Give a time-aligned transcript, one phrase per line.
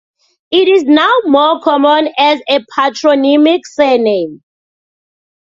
[0.49, 4.41] It is now more common as a patronymic surname.